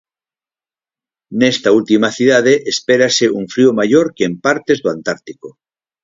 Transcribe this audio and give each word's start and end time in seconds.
Nesta 1.39 1.69
última 1.79 2.09
cidade 2.17 2.53
espérase 2.73 3.25
un 3.39 3.43
frío 3.53 3.71
maior 3.79 4.05
que 4.15 4.23
en 4.29 4.33
partes 4.45 4.77
do 4.83 4.89
Antártico. 4.95 5.47